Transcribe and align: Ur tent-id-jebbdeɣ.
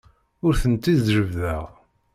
Ur 0.45 0.53
tent-id-jebbdeɣ. 0.61 1.63